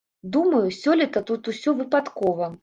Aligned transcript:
Думаю, 0.37 0.61
сёлета 0.77 1.23
тут 1.29 1.51
усё 1.53 1.75
выпадкова. 1.83 2.51